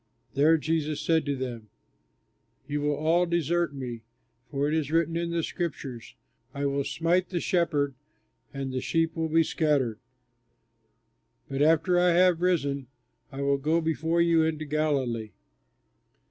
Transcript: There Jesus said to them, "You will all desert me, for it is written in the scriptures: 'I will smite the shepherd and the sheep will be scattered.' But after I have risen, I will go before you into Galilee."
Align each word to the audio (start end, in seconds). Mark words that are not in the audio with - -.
There 0.33 0.57
Jesus 0.57 0.99
said 0.99 1.27
to 1.27 1.35
them, 1.35 1.69
"You 2.67 2.81
will 2.81 2.95
all 2.95 3.27
desert 3.27 3.71
me, 3.71 4.01
for 4.49 4.67
it 4.67 4.73
is 4.73 4.89
written 4.91 5.15
in 5.15 5.29
the 5.29 5.43
scriptures: 5.43 6.15
'I 6.55 6.65
will 6.65 6.83
smite 6.83 7.29
the 7.29 7.39
shepherd 7.39 7.93
and 8.51 8.73
the 8.73 8.81
sheep 8.81 9.15
will 9.15 9.29
be 9.29 9.43
scattered.' 9.43 9.99
But 11.49 11.61
after 11.61 11.99
I 11.99 12.13
have 12.13 12.41
risen, 12.41 12.87
I 13.31 13.43
will 13.43 13.57
go 13.59 13.79
before 13.79 14.21
you 14.23 14.41
into 14.41 14.65
Galilee." 14.65 15.33